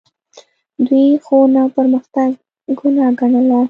[0.85, 2.29] دوی ښوونه او پرمختګ
[2.79, 3.59] ګناه ګڼله